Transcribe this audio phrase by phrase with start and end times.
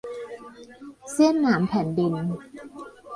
[1.11, 2.13] เสี้ยนหนามแผ่นดิน